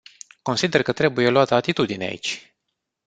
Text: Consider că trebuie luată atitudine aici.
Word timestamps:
Consider 0.41 0.81
că 0.81 0.93
trebuie 0.93 1.29
luată 1.29 1.53
atitudine 1.53 2.05
aici. 2.05 2.55